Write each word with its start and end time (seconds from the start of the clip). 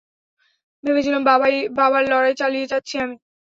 ভেবেছিলাম, 0.83 1.21
বাবার 1.77 2.03
লড়াই 2.11 2.33
চালিয়ে 2.37 2.69
যাচ্ছি 2.71 2.95
আমি। 2.97 3.15